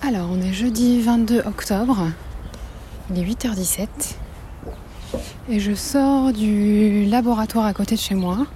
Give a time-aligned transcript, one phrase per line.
[0.00, 2.06] Alors, on est jeudi 22 octobre.
[3.10, 3.88] Il est 8h17.
[5.48, 8.46] Et je sors du laboratoire à côté de chez moi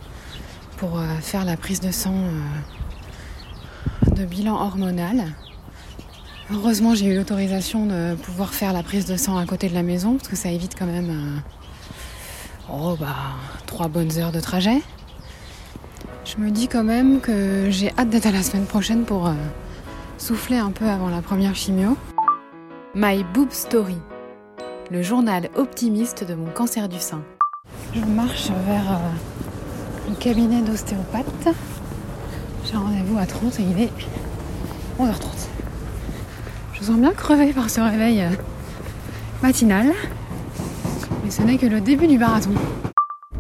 [0.77, 5.25] pour euh, faire la prise de sang euh, de bilan hormonal.
[6.53, 9.83] Heureusement, j'ai eu l'autorisation de pouvoir faire la prise de sang à côté de la
[9.83, 13.17] maison parce que ça évite quand même euh, oh, bah,
[13.67, 14.81] trois bonnes heures de trajet.
[16.25, 19.29] Je me dis quand même que j'ai hâte d'être à la semaine prochaine pour
[20.23, 21.97] souffler un peu avant la première chimio.
[22.95, 23.97] My Boob Story,
[24.89, 27.23] le journal optimiste de mon cancer du sein.
[27.93, 31.49] Je marche vers euh, le cabinet d'ostéopathe.
[32.65, 33.91] J'ai rendez-vous à 30 et il est
[35.01, 35.25] 11h30.
[36.75, 38.31] Je sens bien crevé par ce réveil euh,
[39.43, 39.93] matinal,
[41.25, 42.53] mais ce n'est que le début du marathon.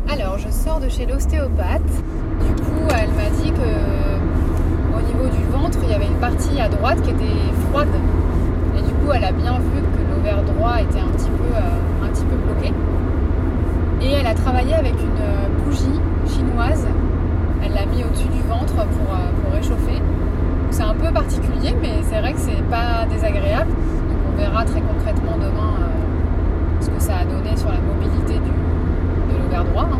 [0.09, 1.81] Alors, je sors de chez l'ostéopathe.
[1.85, 4.12] Du coup, elle m'a dit que
[5.01, 7.89] du ventre, il y avait une partie à droite qui était froide.
[8.77, 12.47] Et du coup, elle a bien vu que l'ovaire droit était un petit peu, euh,
[12.47, 12.73] bloqué.
[14.03, 16.87] Et elle a travaillé avec une euh, bougie chinoise.
[17.65, 20.03] Elle l'a mis au-dessus du ventre pour, euh, réchauffer.
[20.71, 23.71] C'est un peu particulier, mais c'est vrai que c'est pas désagréable.
[23.71, 25.75] Donc on verra très concrètement demain
[26.81, 29.89] ce que ça a donné sur la mobilité de l'ovaire droit.
[29.93, 29.99] Hein.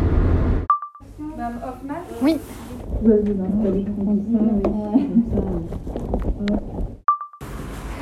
[1.41, 1.95] Hoffman?
[2.21, 2.37] Oui.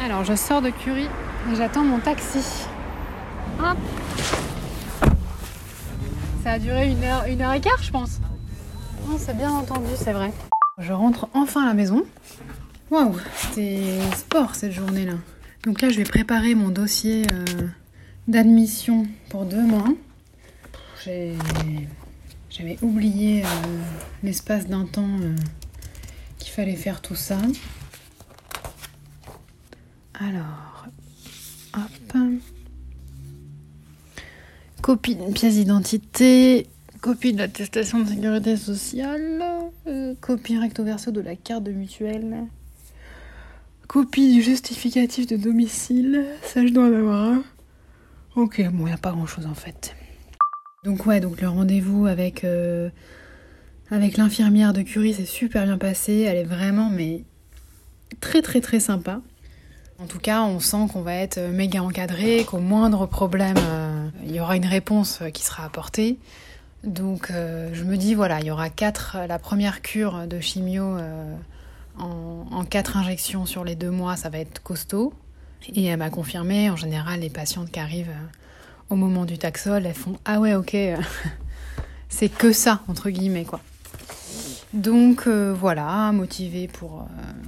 [0.03, 1.07] Alors je sors de Curie
[1.51, 2.39] et j'attends mon taxi.
[6.43, 8.19] Ça a duré une heure, une heure et quart je pense.
[9.07, 10.31] Oh, c'est bien entendu, c'est vrai.
[10.77, 12.03] Je rentre enfin à la maison.
[12.89, 15.13] Waouh, c'était sport cette journée-là.
[15.63, 17.67] Donc là je vais préparer mon dossier euh,
[18.27, 19.95] d'admission pour demain.
[21.05, 21.35] J'ai
[22.51, 23.47] j'avais oublié euh,
[24.23, 25.35] l'espace d'un temps euh,
[26.37, 27.37] qu'il fallait faire tout ça.
[30.13, 30.85] Alors,
[31.73, 32.17] hop.
[34.81, 36.67] Copie d'une pièce d'identité,
[36.99, 39.43] copie de l'attestation de sécurité sociale,
[39.87, 42.47] euh, copie recto verso de la carte de mutuelle,
[43.87, 47.43] copie du justificatif de domicile, ça je dois en avoir un.
[48.35, 49.95] Ok, bon, il n'y a pas grand chose en fait.
[50.83, 52.89] Donc ouais, donc le rendez-vous avec, euh,
[53.91, 56.21] avec l'infirmière de Curie s'est super bien passé.
[56.21, 57.23] Elle est vraiment mais
[58.19, 59.21] très très très sympa.
[59.99, 64.31] En tout cas, on sent qu'on va être méga encadré, qu'au moindre problème, euh, il
[64.31, 66.17] y aura une réponse qui sera apportée.
[66.83, 70.97] Donc euh, je me dis voilà, il y aura quatre, la première cure de chimio
[71.99, 75.13] en, en quatre injections sur les deux mois, ça va être costaud.
[75.75, 78.15] Et elle m'a confirmé, en général, les patientes qui arrivent
[78.91, 80.75] au moment du taxol, elles font ah ouais ok,
[82.09, 83.61] c'est que ça entre guillemets quoi.
[84.73, 87.41] Donc euh, voilà, motivée pour euh,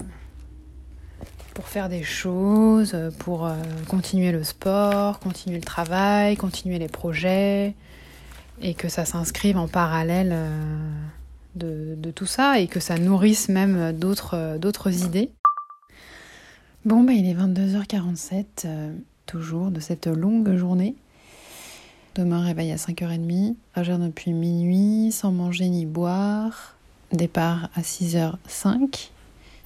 [1.54, 3.56] pour faire des choses, pour euh,
[3.88, 7.76] continuer le sport, continuer le travail, continuer les projets,
[8.62, 10.36] et que ça s'inscrive en parallèle
[11.56, 15.30] de, de, tout ça et que ça nourrisse même d'autres d'autres idées.
[16.86, 18.68] Bon, bah, il est 22h47,
[19.26, 20.96] toujours de cette longue journée.
[22.16, 23.56] Demain, réveil à 5h30.
[23.74, 26.76] Agir depuis minuit, sans manger ni boire.
[27.12, 29.10] Départ à 6h05.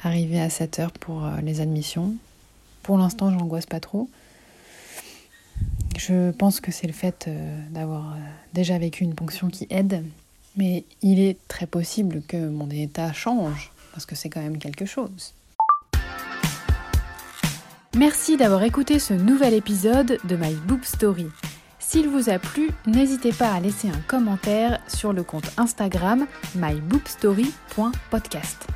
[0.02, 2.14] Arrivé à 7h pour euh, les admissions.
[2.84, 4.10] Pour l'instant, j'angoisse pas trop.
[5.98, 8.18] Je pense que c'est le fait euh, d'avoir euh,
[8.54, 10.06] déjà vécu une ponction qui aide.
[10.56, 14.86] Mais il est très possible que mon état change, parce que c'est quand même quelque
[14.86, 15.34] chose.
[17.98, 21.28] Merci d'avoir écouté ce nouvel épisode de My Boob Story.
[21.90, 28.68] S'il vous a plu, n'hésitez pas à laisser un commentaire sur le compte Instagram mybookstory.podcast.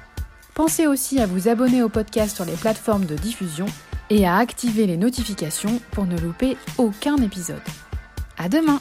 [0.54, 3.66] Pensez aussi à vous abonner au podcast sur les plateformes de diffusion
[4.10, 7.60] et à activer les notifications pour ne louper aucun épisode.
[8.38, 8.80] À demain!